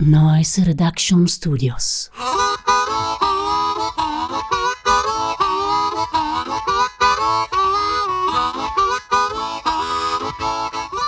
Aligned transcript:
Noise 0.00 0.62
Reduction 0.62 1.26
Studios. 1.26 2.10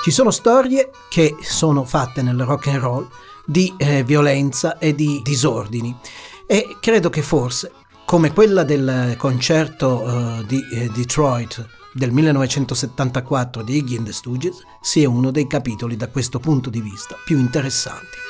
Ci 0.03 0.11
sono 0.11 0.33
storie 0.33 0.91
che 1.09 1.37
sono 1.41 1.85
fatte 1.85 2.21
nel 2.23 2.43
rock 2.43 2.67
and 2.67 2.81
roll 2.81 3.09
di 3.47 3.73
eh, 3.77 4.03
violenza 4.03 4.77
e 4.79 4.93
di 4.93 5.21
disordini 5.23 5.97
e 6.45 6.77
credo 6.81 7.11
che 7.11 7.23
forse 7.23 7.71
come 8.05 8.33
quella 8.33 8.65
del 8.65 9.15
concerto 9.17 10.01
uh, 10.03 10.43
di 10.43 10.61
eh, 10.75 10.91
Detroit 10.93 11.65
del 11.93 12.11
1974 12.11 13.63
di 13.63 13.77
Iggy 13.77 13.99
and 13.99 14.07
the 14.07 14.13
Stooges 14.13 14.65
sia 14.81 15.09
uno 15.09 15.31
dei 15.31 15.47
capitoli 15.47 15.97
da 15.97 16.09
questo 16.09 16.41
punto 16.41 16.71
di 16.71 16.81
vista 16.81 17.15
più 17.25 17.39
interessanti. 17.39 18.30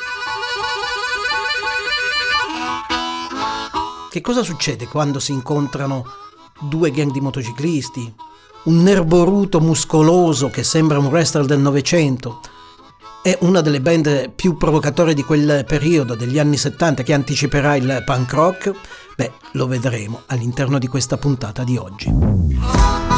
Che 4.11 4.21
cosa 4.21 4.43
succede 4.43 4.87
quando 4.87 5.21
si 5.21 5.33
incontrano 5.33 6.05
due 6.61 6.91
gang 6.91 7.13
di 7.13 7.21
motociclisti, 7.21 8.15
un 8.65 8.83
nerboruto 8.83 9.61
muscoloso 9.61 10.51
che 10.51 10.65
sembra 10.65 10.99
un 10.99 11.07
wrestler 11.07 11.45
del 11.45 11.61
Novecento 11.61 12.41
è 13.23 13.37
una 13.43 13.61
delle 13.61 13.83
band 13.83 14.31
più 14.31 14.57
provocatorie 14.57 15.13
di 15.13 15.23
quel 15.23 15.65
periodo, 15.67 16.15
degli 16.15 16.39
anni 16.39 16.57
70, 16.57 17.03
che 17.03 17.13
anticiperà 17.13 17.77
il 17.77 18.03
punk 18.05 18.33
rock? 18.33 18.73
Beh, 19.15 19.33
lo 19.53 19.67
vedremo 19.67 20.23
all'interno 20.27 20.79
di 20.79 20.87
questa 20.87 21.19
puntata 21.19 21.63
di 21.63 21.77
oggi. 21.77 23.10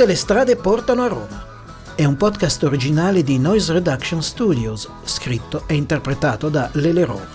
Tutte 0.00 0.12
le 0.12 0.18
strade 0.18 0.56
portano 0.56 1.02
a 1.02 1.08
Roma. 1.08 1.44
È 1.94 2.06
un 2.06 2.16
podcast 2.16 2.62
originale 2.62 3.22
di 3.22 3.38
Noise 3.38 3.74
Reduction 3.74 4.22
Studios, 4.22 4.88
scritto 5.04 5.64
e 5.66 5.74
interpretato 5.74 6.48
da 6.48 6.70
Lele 6.72 7.04
Roma. 7.04 7.28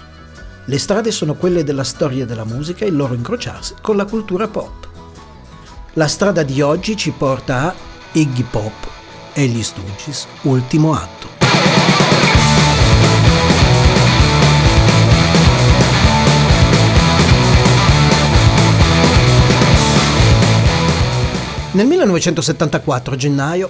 Le 0.66 0.80
strade 0.80 1.12
sono 1.12 1.36
quelle 1.36 1.64
della 1.64 1.84
storia 1.84 2.26
della 2.26 2.44
musica 2.44 2.84
e 2.84 2.88
il 2.88 2.96
loro 2.96 3.14
incrociarsi 3.14 3.76
con 3.82 3.96
la 3.96 4.06
cultura 4.06 4.48
pop. 4.48 4.88
La 5.94 6.08
strada 6.08 6.42
di 6.42 6.60
oggi 6.62 6.98
ci 6.98 7.12
porta 7.12 7.68
a 7.68 7.76
Iggy 8.14 8.48
Pop 8.50 8.88
e 9.34 9.46
gli 9.46 9.62
Stooges, 9.62 10.26
ultimo 10.42 10.96
atto. 10.96 11.15
Nel 21.76 21.88
1974, 21.88 23.18
gennaio, 23.18 23.70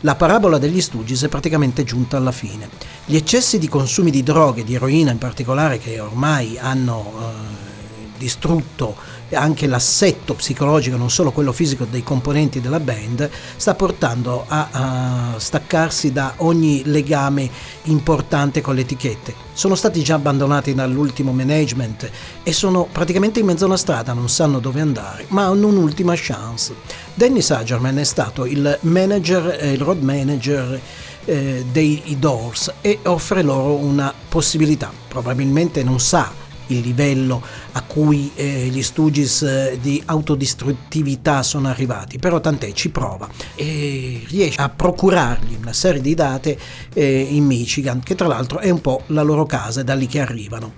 la 0.00 0.16
parabola 0.16 0.58
degli 0.58 0.82
Stooges 0.82 1.24
è 1.24 1.28
praticamente 1.28 1.82
giunta 1.82 2.18
alla 2.18 2.30
fine. 2.30 2.68
Gli 3.06 3.16
eccessi 3.16 3.58
di 3.58 3.68
consumi 3.68 4.10
di 4.10 4.22
droghe, 4.22 4.64
di 4.64 4.74
eroina 4.74 5.12
in 5.12 5.16
particolare, 5.16 5.78
che 5.78 5.98
ormai 5.98 6.58
hanno 6.58 7.10
eh, 7.16 7.77
distrutto 8.18 9.16
anche 9.32 9.66
l'assetto 9.66 10.34
psicologico, 10.34 10.96
non 10.96 11.10
solo 11.10 11.32
quello 11.32 11.52
fisico 11.52 11.84
dei 11.84 12.02
componenti 12.02 12.60
della 12.60 12.80
band, 12.80 13.28
sta 13.56 13.74
portando 13.74 14.44
a, 14.46 14.68
a 14.70 15.34
staccarsi 15.38 16.12
da 16.12 16.34
ogni 16.38 16.82
legame 16.84 17.48
importante 17.84 18.60
con 18.60 18.74
le 18.74 18.82
etichette. 18.82 19.34
Sono 19.52 19.74
stati 19.74 20.02
già 20.02 20.14
abbandonati 20.14 20.74
dall'ultimo 20.74 21.32
management 21.32 22.10
e 22.42 22.52
sono 22.52 22.88
praticamente 22.90 23.40
in 23.40 23.46
mezzo 23.46 23.66
alla 23.66 23.76
strada, 23.76 24.12
non 24.12 24.28
sanno 24.28 24.60
dove 24.60 24.80
andare, 24.80 25.26
ma 25.28 25.44
hanno 25.44 25.66
un'ultima 25.66 26.14
chance. 26.16 26.74
Danny 27.14 27.42
Sagerman 27.42 27.98
è 27.98 28.04
stato 28.04 28.46
il 28.46 28.78
manager, 28.82 29.58
il 29.64 29.80
road 29.80 30.00
manager 30.02 30.80
eh, 31.24 31.64
dei 31.70 32.16
Doors 32.18 32.72
e 32.80 33.00
offre 33.04 33.42
loro 33.42 33.74
una 33.74 34.12
possibilità. 34.28 34.90
Probabilmente 35.08 35.82
non 35.82 36.00
sa 36.00 36.46
il 36.68 36.80
livello 36.80 37.42
a 37.72 37.82
cui 37.82 38.30
eh, 38.34 38.68
gli 38.70 38.82
Stooges 38.82 39.42
eh, 39.42 39.78
di 39.80 40.02
autodistruttività 40.04 41.42
sono 41.42 41.68
arrivati, 41.68 42.18
però 42.18 42.40
tant'è, 42.40 42.72
ci 42.72 42.90
prova 42.90 43.28
e 43.54 44.22
riesce 44.26 44.60
a 44.60 44.68
procurargli 44.68 45.56
una 45.60 45.72
serie 45.72 46.00
di 46.00 46.14
date 46.14 46.58
eh, 46.94 47.20
in 47.30 47.44
Michigan, 47.44 48.00
che 48.02 48.14
tra 48.14 48.26
l'altro 48.26 48.58
è 48.58 48.70
un 48.70 48.80
po' 48.80 49.02
la 49.06 49.22
loro 49.22 49.46
casa, 49.46 49.80
è 49.80 49.84
da 49.84 49.94
lì 49.94 50.06
che 50.06 50.20
arrivano. 50.20 50.74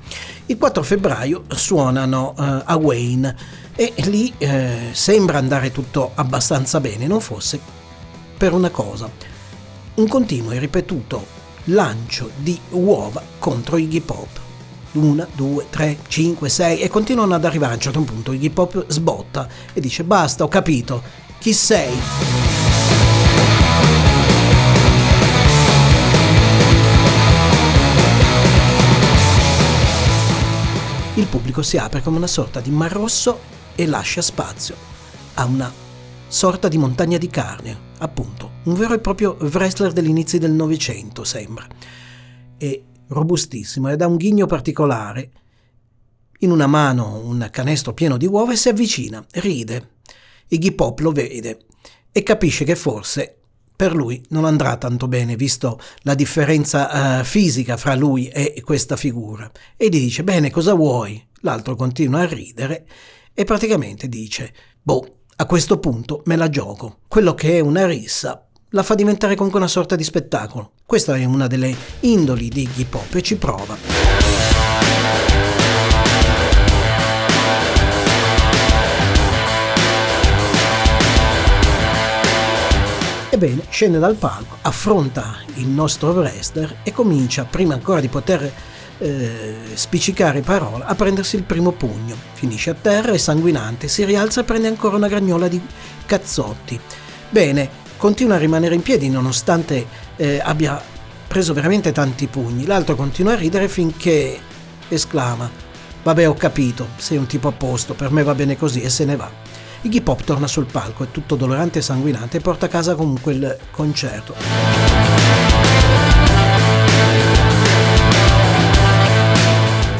Il 0.46 0.58
4 0.58 0.82
febbraio 0.82 1.44
suonano 1.48 2.34
eh, 2.38 2.62
a 2.64 2.76
Wayne 2.76 3.36
e 3.76 3.94
lì 4.06 4.32
eh, 4.38 4.88
sembra 4.92 5.38
andare 5.38 5.70
tutto 5.70 6.10
abbastanza 6.14 6.80
bene, 6.80 7.06
non 7.06 7.20
fosse 7.20 7.60
per 8.36 8.52
una 8.52 8.70
cosa, 8.70 9.08
un 9.94 10.08
continuo 10.08 10.50
e 10.52 10.58
ripetuto 10.58 11.38
lancio 11.64 12.30
di 12.36 12.58
uova 12.70 13.22
contro 13.38 13.76
Iggy 13.76 14.00
Pop 14.00 14.48
una, 14.92 15.26
due, 15.32 15.66
tre, 15.70 15.98
cinque, 16.08 16.48
sei 16.48 16.80
e 16.80 16.88
continuano 16.88 17.34
ad 17.34 17.44
arrivare 17.44 17.72
a 17.72 17.76
un 17.76 17.80
certo 17.80 18.00
punto 18.00 18.32
Iggy 18.32 18.50
Pop 18.50 18.84
sbotta 18.88 19.48
e 19.72 19.80
dice 19.80 20.04
basta, 20.04 20.44
ho 20.44 20.48
capito, 20.48 21.02
chi 21.38 21.52
sei? 21.52 21.92
Il 31.14 31.26
pubblico 31.26 31.62
si 31.62 31.76
apre 31.76 32.02
come 32.02 32.16
una 32.16 32.26
sorta 32.26 32.60
di 32.60 32.70
mar 32.70 32.90
rosso 32.90 33.40
e 33.74 33.86
lascia 33.86 34.22
spazio 34.22 34.74
a 35.34 35.44
una 35.44 35.70
sorta 36.26 36.68
di 36.68 36.78
montagna 36.78 37.18
di 37.18 37.28
carne, 37.28 37.78
appunto, 37.98 38.52
un 38.64 38.74
vero 38.74 38.94
e 38.94 39.00
proprio 39.00 39.36
wrestler 39.40 39.92
degli 39.92 40.08
inizi 40.08 40.38
del 40.38 40.52
Novecento 40.52 41.24
sembra. 41.24 41.66
E 42.56 42.84
robustissimo 43.10 43.88
ed 43.88 44.02
ha 44.02 44.06
un 44.06 44.16
ghigno 44.16 44.46
particolare. 44.46 45.30
In 46.40 46.50
una 46.50 46.66
mano 46.66 47.20
un 47.22 47.46
canestro 47.50 47.92
pieno 47.92 48.16
di 48.16 48.26
uova 48.26 48.52
e 48.52 48.56
si 48.56 48.68
avvicina, 48.68 49.24
ride. 49.32 49.98
Iggy 50.48 50.72
Pop 50.72 50.98
lo 51.00 51.12
vede 51.12 51.66
e 52.10 52.22
capisce 52.22 52.64
che 52.64 52.74
forse 52.74 53.36
per 53.76 53.94
lui 53.94 54.22
non 54.30 54.44
andrà 54.44 54.76
tanto 54.76 55.08
bene, 55.08 55.36
visto 55.36 55.80
la 56.00 56.14
differenza 56.14 57.20
uh, 57.20 57.24
fisica 57.24 57.76
fra 57.76 57.94
lui 57.94 58.28
e 58.28 58.60
questa 58.62 58.96
figura. 58.96 59.50
E 59.76 59.86
gli 59.86 60.00
dice, 60.00 60.22
bene, 60.22 60.50
cosa 60.50 60.74
vuoi? 60.74 61.26
L'altro 61.40 61.76
continua 61.76 62.20
a 62.20 62.26
ridere 62.26 62.86
e 63.32 63.44
praticamente 63.44 64.06
dice, 64.08 64.52
boh, 64.82 65.20
a 65.36 65.46
questo 65.46 65.78
punto 65.78 66.22
me 66.26 66.36
la 66.36 66.50
gioco. 66.50 66.98
Quello 67.08 67.32
che 67.32 67.56
è 67.56 67.60
una 67.60 67.86
rissa 67.86 68.49
la 68.70 68.82
fa 68.84 68.94
diventare 68.94 69.34
comunque 69.34 69.58
una 69.58 69.68
sorta 69.68 69.96
di 69.96 70.04
spettacolo. 70.04 70.72
Questa 70.86 71.16
è 71.16 71.24
una 71.24 71.46
delle 71.46 71.74
indoli 72.00 72.48
di 72.48 72.68
hip 72.76 72.94
hop 72.94 73.14
e 73.14 73.22
ci 73.22 73.36
prova. 73.36 73.76
Ebbene, 83.32 83.62
scende 83.70 83.98
dal 83.98 84.16
palco, 84.16 84.56
affronta 84.62 85.38
il 85.54 85.66
nostro 85.66 86.10
wrestler 86.10 86.78
e 86.82 86.92
comincia, 86.92 87.44
prima 87.44 87.74
ancora 87.74 88.00
di 88.00 88.08
poter 88.08 88.52
eh, 88.98 89.54
spiccicare 89.72 90.42
parole, 90.42 90.84
a 90.86 90.94
prendersi 90.94 91.36
il 91.36 91.42
primo 91.42 91.72
pugno. 91.72 92.14
Finisce 92.34 92.70
a 92.70 92.74
terra 92.74 93.12
e 93.12 93.18
sanguinante, 93.18 93.88
si 93.88 94.04
rialza 94.04 94.42
e 94.42 94.44
prende 94.44 94.68
ancora 94.68 94.96
una 94.96 95.08
gragnola 95.08 95.48
di 95.48 95.60
cazzotti. 96.06 96.78
Bene, 97.30 97.79
continua 98.00 98.36
a 98.36 98.38
rimanere 98.38 98.74
in 98.74 98.80
piedi 98.80 99.10
nonostante 99.10 99.86
eh, 100.16 100.40
abbia 100.42 100.82
preso 101.28 101.52
veramente 101.52 101.92
tanti 101.92 102.28
pugni. 102.28 102.64
L'altro 102.64 102.96
continua 102.96 103.34
a 103.34 103.36
ridere 103.36 103.68
finché 103.68 104.40
esclama: 104.88 105.48
Vabbè, 106.02 106.26
ho 106.26 106.32
capito, 106.32 106.88
sei 106.96 107.18
un 107.18 107.26
tipo 107.26 107.48
a 107.48 107.52
posto, 107.52 107.92
per 107.92 108.10
me 108.10 108.22
va 108.22 108.34
bene 108.34 108.56
così 108.56 108.80
e 108.80 108.88
se 108.88 109.04
ne 109.04 109.16
va. 109.16 109.30
Iggy 109.82 110.00
Pop 110.00 110.24
torna 110.24 110.46
sul 110.46 110.64
palco, 110.64 111.04
è 111.04 111.10
tutto 111.10 111.36
dolorante 111.36 111.80
e 111.80 111.82
sanguinante 111.82 112.38
e 112.38 112.40
porta 112.40 112.66
a 112.66 112.68
casa 112.70 112.94
comunque 112.94 113.34
il 113.34 113.58
concerto. 113.70 114.34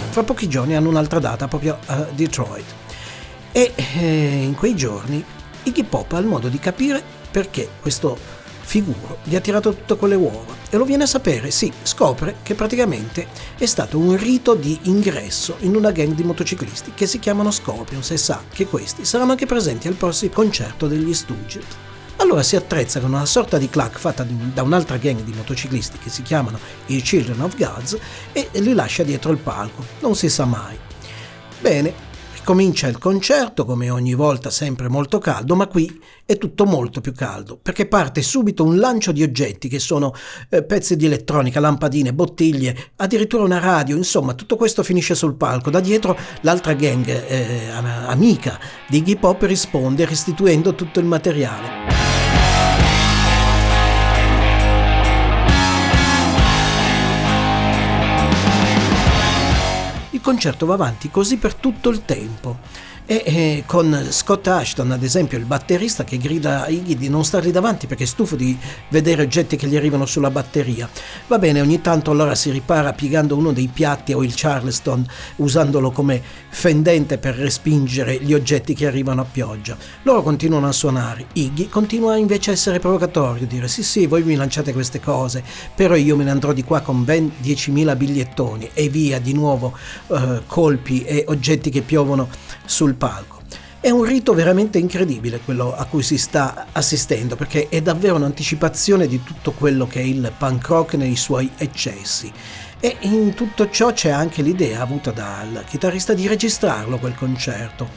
Fra 0.08 0.23
pochi 0.23 0.49
giorni 0.49 0.75
hanno 0.75 0.88
un'altra 0.88 1.19
data 1.19 1.46
proprio 1.49 1.79
a 1.87 2.06
Detroit 2.14 2.64
e 3.53 3.73
eh, 3.75 4.43
in 4.43 4.55
quei 4.55 4.75
giorni 4.75 5.23
Iggy 5.64 5.85
Pop 5.85 6.12
ha 6.12 6.19
il 6.19 6.26
modo 6.26 6.49
di 6.49 6.58
capire 6.58 7.19
perché 7.31 7.69
questo 7.81 8.38
figuro 8.71 9.19
gli 9.25 9.35
ha 9.35 9.41
tirato 9.41 9.75
tutte 9.75 9.97
quelle 9.97 10.15
uova 10.15 10.55
e 10.71 10.77
lo 10.77 10.85
viene 10.85 11.03
a 11.03 11.06
sapere, 11.06 11.50
sì, 11.50 11.73
scopre 11.82 12.37
che 12.44 12.55
praticamente 12.55 13.27
è 13.59 13.67
stato 13.67 13.99
un 13.99 14.17
rito 14.17 14.55
di 14.55 14.79
ingresso 14.82 15.56
in 15.61 15.75
una 15.75 15.91
gang 15.91 16.12
di 16.12 16.23
motociclisti 16.23 16.93
che 16.94 17.06
si 17.06 17.19
chiamano 17.19 17.50
Scorpions 17.50 18.11
e 18.12 18.17
sa 18.17 18.43
che 18.49 18.67
questi 18.67 19.05
saranno 19.05 19.32
anche 19.32 19.47
presenti 19.47 19.88
al 19.88 19.94
prossimo 19.94 20.32
concerto 20.32 20.87
degli 20.87 21.12
Stooges. 21.12 21.65
Allora 22.17 22.43
si 22.43 22.55
attrezza 22.55 23.00
con 23.00 23.12
una 23.12 23.25
sorta 23.25 23.59
di 23.59 23.69
clac 23.69 23.99
fatta 23.99 24.25
da 24.25 24.62
un'altra 24.62 24.99
gang 24.99 25.23
di 25.23 25.32
motociclisti 25.32 25.99
che 25.99 26.11
si 26.11 26.23
chiamano 26.23 26.59
i 26.87 27.00
Children 27.00 27.41
of 27.41 27.56
Gods 27.56 27.99
e 28.31 28.50
li 28.53 28.75
lascia 28.75 29.03
dietro 29.03 29.32
il 29.32 29.38
palco, 29.38 29.85
non 30.00 30.15
si 30.15 30.29
sa 30.29 30.44
mai. 30.44 30.79
Bene, 31.61 32.09
Comincia 32.42 32.88
il 32.88 32.98
concerto, 32.98 33.64
come 33.64 33.90
ogni 33.90 34.14
volta 34.14 34.50
sempre 34.50 34.88
molto 34.88 35.19
caldo, 35.19 35.54
ma 35.54 35.69
qui 35.69 36.00
è 36.25 36.37
tutto 36.37 36.64
molto 36.64 37.00
più 37.00 37.12
caldo, 37.12 37.56
perché 37.56 37.87
parte 37.87 38.22
subito 38.22 38.64
un 38.64 38.78
lancio 38.78 39.12
di 39.12 39.22
oggetti 39.22 39.69
che 39.69 39.78
sono 39.78 40.12
eh, 40.48 40.64
pezzi 40.64 40.96
di 40.96 41.06
elettronica, 41.06 41.60
lampadine, 41.60 42.12
bottiglie, 42.12 42.92
addirittura 42.96 43.44
una 43.44 43.60
radio, 43.60 43.96
insomma 43.96 44.34
tutto 44.34 44.56
questo 44.56 44.82
finisce 44.82 45.14
sul 45.14 45.37
palco. 45.37 45.70
Da 45.70 45.81
dietro 45.81 46.19
l'altra 46.40 46.72
gang 46.72 47.06
eh, 47.06 47.69
amica 47.70 48.58
di 48.88 48.98
Iggy 48.98 49.16
Pop 49.16 49.43
risponde 49.43 50.04
restituendo 50.04 50.75
tutto 50.75 50.98
il 50.98 51.06
materiale. 51.06 51.89
Concerto 60.31 60.65
va 60.65 60.75
avanti 60.75 61.11
così 61.11 61.38
per 61.38 61.55
tutto 61.55 61.88
il 61.88 62.05
tempo 62.05 62.59
e 63.10 63.22
eh, 63.24 63.62
con 63.66 64.06
Scott 64.10 64.46
Ashton, 64.46 64.92
ad 64.92 65.02
esempio, 65.02 65.36
il 65.36 65.44
batterista 65.44 66.04
che 66.04 66.16
grida 66.16 66.62
a 66.62 66.68
Iggy 66.68 66.94
di 66.94 67.08
non 67.08 67.24
stargli 67.24 67.50
davanti 67.50 67.88
perché 67.88 68.04
è 68.04 68.06
stufo 68.06 68.36
di 68.36 68.56
vedere 68.88 69.22
oggetti 69.22 69.56
che 69.56 69.66
gli 69.66 69.74
arrivano 69.74 70.06
sulla 70.06 70.30
batteria. 70.30 70.88
Va 71.26 71.40
bene, 71.40 71.60
ogni 71.60 71.80
tanto 71.80 72.12
allora 72.12 72.36
si 72.36 72.52
ripara 72.52 72.92
piegando 72.92 73.36
uno 73.36 73.50
dei 73.50 73.66
piatti 73.66 74.12
o 74.12 74.22
il 74.22 74.32
Charleston 74.36 75.04
usandolo 75.36 75.90
come 75.90 76.22
fendente 76.50 77.18
per 77.18 77.34
respingere 77.34 78.16
gli 78.22 78.32
oggetti 78.32 78.74
che 78.74 78.86
arrivano 78.86 79.22
a 79.22 79.26
pioggia. 79.28 79.76
Loro 80.02 80.22
continuano 80.22 80.68
a 80.68 80.72
suonare. 80.72 81.26
Iggy 81.32 81.68
continua 81.68 82.16
invece 82.16 82.50
a 82.50 82.52
essere 82.52 82.78
provocatorio, 82.78 83.44
dire 83.44 83.66
sì 83.66 83.82
sì, 83.82 84.06
voi 84.06 84.22
mi 84.22 84.36
lanciate 84.36 84.72
queste 84.72 85.00
cose, 85.00 85.42
però 85.74 85.96
io 85.96 86.14
me 86.14 86.22
ne 86.22 86.30
andrò 86.30 86.52
di 86.52 86.62
qua 86.62 86.78
con 86.78 87.02
ben 87.02 87.28
10.000 87.42 87.96
bigliettoni 87.96 88.70
e 88.72 88.88
via 88.88 89.18
di 89.18 89.32
nuovo 89.32 89.76
eh, 90.06 90.42
colpi 90.46 91.02
e 91.02 91.24
oggetti 91.26 91.70
che 91.70 91.82
piovono 91.82 92.28
sul 92.64 92.98
palco. 93.00 93.41
È 93.81 93.88
un 93.88 94.05
rito 94.05 94.35
veramente 94.35 94.76
incredibile 94.76 95.41
quello 95.43 95.75
a 95.75 95.87
cui 95.87 96.02
si 96.02 96.19
sta 96.19 96.67
assistendo 96.73 97.35
perché 97.35 97.70
è 97.70 97.81
davvero 97.81 98.17
un'anticipazione 98.17 99.06
di 99.06 99.23
tutto 99.23 99.52
quello 99.52 99.87
che 99.87 100.00
è 100.00 100.05
il 100.05 100.31
punk 100.37 100.67
rock 100.67 100.94
nei 100.94 101.17
suoi 101.17 101.50
eccessi. 101.56 102.31
E 102.79 102.99
in 103.00 103.32
tutto 103.32 103.70
ciò 103.70 103.94
c'è 103.94 104.11
anche 104.11 104.43
l'idea 104.43 104.82
avuta 104.82 105.12
dal 105.12 105.64
chitarrista 105.67 106.12
di 106.12 106.26
registrarlo 106.26 106.99
quel 106.99 107.14
concerto. 107.14 107.88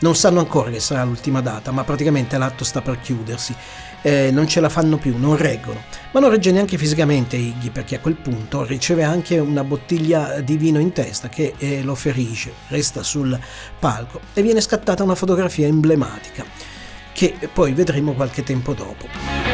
Non 0.00 0.14
sanno 0.14 0.38
ancora 0.40 0.70
che 0.70 0.80
sarà 0.80 1.02
l'ultima 1.04 1.40
data, 1.40 1.72
ma 1.72 1.84
praticamente 1.84 2.38
l'atto 2.38 2.64
sta 2.64 2.80
per 2.80 3.00
chiudersi 3.00 3.54
eh, 4.02 4.30
non 4.30 4.46
ce 4.46 4.60
la 4.60 4.68
fanno 4.68 4.96
più, 4.96 5.18
non 5.18 5.36
reggono. 5.36 5.82
Ma 6.12 6.20
non 6.20 6.30
regge 6.30 6.52
neanche 6.52 6.78
fisicamente 6.78 7.36
Iggy 7.36 7.70
perché 7.70 7.96
a 7.96 8.00
quel 8.00 8.14
punto 8.14 8.64
riceve 8.64 9.02
anche 9.02 9.38
una 9.38 9.64
bottiglia 9.64 10.40
di 10.40 10.56
vino 10.56 10.78
in 10.78 10.92
testa 10.92 11.28
che 11.28 11.54
eh, 11.58 11.82
lo 11.82 11.94
ferisce, 11.94 12.52
resta 12.68 13.02
sul 13.02 13.38
palco 13.78 14.20
e 14.34 14.42
viene 14.42 14.60
scattata 14.60 15.02
una 15.02 15.14
fotografia 15.14 15.66
emblematica 15.66 16.44
che 17.12 17.36
poi 17.52 17.72
vedremo 17.72 18.12
qualche 18.12 18.42
tempo 18.42 18.74
dopo. 18.74 19.47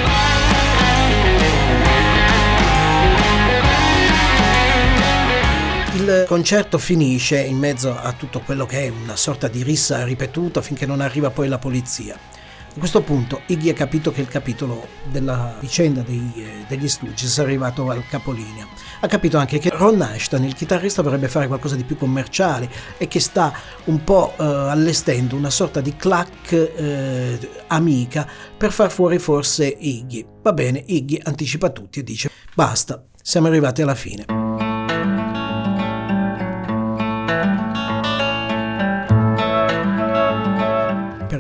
Il 6.05 6.27
concerto 6.27 6.77
finisce 6.77 7.41
in 7.41 7.57
mezzo 7.57 7.97
a 7.97 8.13
tutto 8.13 8.41
quello 8.41 8.67
che 8.67 8.83
è 8.83 8.89
una 8.91 9.17
sorta 9.17 9.49
di 9.49 9.63
rissa 9.63 10.05
ripetuta 10.05 10.61
finché 10.61 10.85
non 10.85 11.01
arriva 11.01 11.31
poi 11.31 11.49
la 11.49 11.57
polizia. 11.57 12.15
A 12.15 12.79
questo 12.79 13.01
punto 13.01 13.41
Iggy 13.47 13.71
ha 13.71 13.73
capito 13.73 14.13
che 14.13 14.21
il 14.21 14.29
capitolo 14.29 14.87
della 15.11 15.57
vicenda 15.61 16.03
dei, 16.03 16.31
eh, 16.37 16.65
degli 16.69 16.89
Stooges 16.89 17.39
è 17.39 17.41
arrivato 17.41 17.89
al 17.89 18.07
capolinea. 18.07 18.69
Ha 19.01 19.07
capito 19.07 19.39
anche 19.39 19.59
che 19.59 19.71
Ron 19.71 20.03
Ashton, 20.03 20.45
il 20.45 20.53
chitarrista, 20.53 21.01
vorrebbe 21.01 21.29
fare 21.29 21.47
qualcosa 21.47 21.75
di 21.75 21.85
più 21.85 21.97
commerciale 21.97 22.69
e 22.99 23.09
che 23.09 23.19
sta 23.19 23.55
un 23.85 24.05
po' 24.05 24.35
eh, 24.39 24.45
allestendo 24.45 25.37
una 25.37 25.49
sorta 25.49 25.81
di 25.81 25.97
clac 25.97 26.53
eh, 26.53 27.51
amica 27.69 28.29
per 28.55 28.73
far 28.73 28.91
fuori 28.91 29.19
forse 29.19 29.67
Iggy. 29.69 30.27
Va 30.43 30.53
bene, 30.53 30.83
Iggy 30.85 31.19
anticipa 31.25 31.71
tutti 31.71 32.01
e 32.01 32.05
dice 32.05 32.31
basta, 32.55 33.03
siamo 33.23 33.47
arrivati 33.47 33.81
alla 33.81 33.95
fine. 33.95 34.44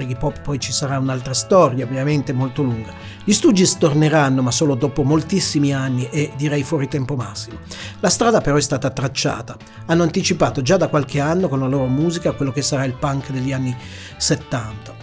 Iggy 0.04 0.16
Pop 0.16 0.40
poi 0.40 0.60
ci 0.60 0.72
sarà 0.72 0.98
un'altra 0.98 1.34
storia, 1.34 1.84
ovviamente 1.84 2.32
molto 2.32 2.62
lunga. 2.62 2.92
Gli 3.24 3.32
Stooges 3.32 3.76
torneranno, 3.78 4.42
ma 4.42 4.50
solo 4.50 4.74
dopo 4.74 5.02
moltissimi 5.02 5.74
anni 5.74 6.08
e 6.10 6.32
direi 6.36 6.62
fuori 6.62 6.88
tempo 6.88 7.16
massimo. 7.16 7.58
La 8.00 8.08
strada 8.08 8.40
però 8.40 8.56
è 8.56 8.60
stata 8.60 8.90
tracciata. 8.90 9.56
Hanno 9.86 10.02
anticipato 10.02 10.62
già 10.62 10.76
da 10.76 10.88
qualche 10.88 11.20
anno 11.20 11.48
con 11.48 11.58
la 11.58 11.66
loro 11.66 11.86
musica 11.86 12.32
quello 12.32 12.52
che 12.52 12.62
sarà 12.62 12.84
il 12.84 12.94
punk 12.94 13.30
degli 13.30 13.52
anni 13.52 13.76
70. 14.16 14.94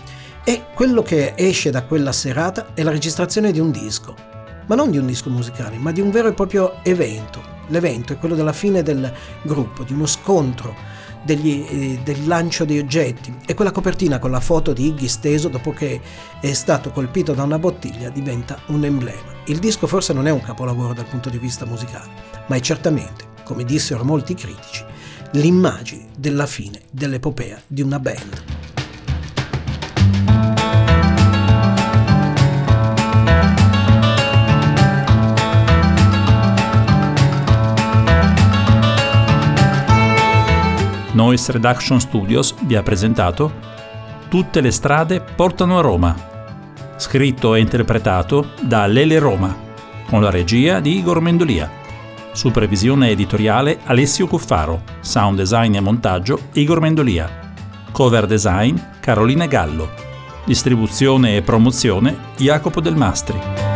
E 0.44 0.65
quello 0.74 1.01
che 1.04 1.33
esce 1.36 1.69
da 1.69 1.83
quella 1.83 2.12
serata 2.12 2.74
è 2.74 2.83
la 2.83 2.92
registrazione 2.92 3.51
di 3.51 3.59
un 3.59 3.71
disco. 3.71 4.15
Ma 4.68 4.75
non 4.75 4.89
di 4.89 4.97
un 4.97 5.06
disco 5.06 5.30
musicale, 5.30 5.77
ma 5.77 5.92
di 5.92 6.01
un 6.01 6.12
vero 6.12 6.30
e 6.30 6.33
proprio 6.33 6.75
evento. 6.83 7.42
L'evento 7.68 8.13
è 8.13 8.18
quello 8.18 8.36
della 8.36 8.54
fine 8.54 8.83
del 8.83 9.12
gruppo, 9.44 9.83
di 9.83 9.94
uno 9.94 10.06
scontro 10.06 10.75
degli, 11.23 11.65
eh, 11.69 12.00
del 12.03 12.27
lancio 12.27 12.65
di 12.65 12.79
oggetti 12.79 13.33
e 13.45 13.53
quella 13.53 13.71
copertina 13.71 14.19
con 14.19 14.31
la 14.31 14.39
foto 14.39 14.73
di 14.73 14.88
Iggy 14.88 15.07
steso 15.07 15.47
dopo 15.47 15.71
che 15.71 16.01
è 16.39 16.53
stato 16.53 16.91
colpito 16.91 17.33
da 17.33 17.44
una 17.44 17.59
bottiglia 17.59 18.09
diventa 18.09 18.59
un 18.68 18.83
emblema. 18.85 19.39
Il 19.45 19.59
disco 19.59 19.88
forse 19.88 20.13
non 20.13 20.27
è 20.27 20.31
un 20.31 20.41
capolavoro 20.41 20.94
dal 20.94 21.06
punto 21.06 21.29
di 21.29 21.38
vista 21.38 21.65
musicale, 21.65 22.09
ma 22.47 22.56
è 22.56 22.59
certamente, 22.59 23.25
come 23.44 23.63
dissero 23.63 24.03
molti 24.03 24.33
critici, 24.33 24.83
l'immagine 25.31 26.07
della 26.18 26.45
fine 26.45 26.81
dell'epopea 26.91 27.62
di 27.68 27.81
una 27.81 28.00
band. 28.00 28.61
Noise 41.21 41.51
Reduction 41.51 42.00
Studios 42.00 42.56
vi 42.62 42.75
ha 42.75 42.81
presentato 42.81 43.53
Tutte 44.27 44.59
le 44.59 44.71
strade 44.71 45.21
portano 45.21 45.77
a 45.77 45.81
Roma, 45.81 46.15
scritto 46.95 47.53
e 47.53 47.59
interpretato 47.59 48.53
da 48.62 48.88
Lele 48.88 49.19
Roma, 49.19 49.56
con 50.07 50.21
la 50.21 50.31
regia 50.31 50.79
di 50.79 50.97
Igor 50.97 51.21
Mendolia. 51.21 51.69
Supervisione 52.31 53.09
editoriale 53.09 53.81
Alessio 53.83 54.25
Cuffaro, 54.25 54.81
sound 55.01 55.38
design 55.38 55.75
e 55.75 55.79
montaggio 55.79 56.39
Igor 56.53 56.79
Mendolia, 56.79 57.53
cover 57.91 58.25
design 58.25 58.75
Carolina 58.99 59.45
Gallo, 59.45 59.90
distribuzione 60.44 61.35
e 61.35 61.44
promozione 61.44 62.18
Jacopo 62.37 62.81
Del 62.81 62.95
Mastri. 62.95 63.70